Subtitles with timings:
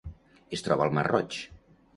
[0.57, 1.41] Es troba al Mar Roig.